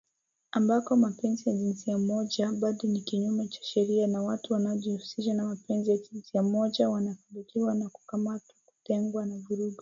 Ambako 0.51 0.95
mapenzi 0.95 1.49
ya 1.49 1.55
jinsia 1.55 1.97
moja 1.97 2.51
bado 2.51 2.87
ni 2.89 3.01
kinyume 3.01 3.47
cha 3.47 3.61
sheria 3.63 4.07
na 4.07 4.23
watu 4.23 4.53
wanaojihusisha 4.53 5.33
na 5.33 5.45
mapenzi 5.45 5.91
ya 5.91 5.97
jinsia 5.97 6.43
moja 6.43 6.89
wanakabiliwa 6.89 7.73
na 7.75 7.89
kukamatwa, 7.89 8.55
kutengwa 8.65 9.25
na 9.25 9.37
vurugu. 9.37 9.77